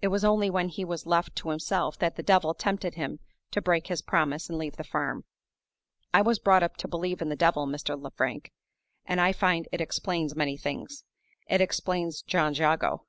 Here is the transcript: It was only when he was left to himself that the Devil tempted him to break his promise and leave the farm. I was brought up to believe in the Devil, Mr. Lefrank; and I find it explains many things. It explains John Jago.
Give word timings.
It 0.00 0.08
was 0.08 0.24
only 0.24 0.48
when 0.48 0.70
he 0.70 0.82
was 0.82 1.04
left 1.04 1.36
to 1.36 1.50
himself 1.50 1.98
that 1.98 2.16
the 2.16 2.22
Devil 2.22 2.54
tempted 2.54 2.94
him 2.94 3.18
to 3.50 3.60
break 3.60 3.88
his 3.88 4.00
promise 4.00 4.48
and 4.48 4.56
leave 4.56 4.76
the 4.76 4.82
farm. 4.82 5.26
I 6.14 6.22
was 6.22 6.38
brought 6.38 6.62
up 6.62 6.78
to 6.78 6.88
believe 6.88 7.20
in 7.20 7.28
the 7.28 7.36
Devil, 7.36 7.66
Mr. 7.66 7.94
Lefrank; 8.02 8.50
and 9.04 9.20
I 9.20 9.32
find 9.32 9.68
it 9.70 9.82
explains 9.82 10.34
many 10.34 10.56
things. 10.56 11.04
It 11.50 11.60
explains 11.60 12.22
John 12.22 12.54
Jago. 12.54 13.04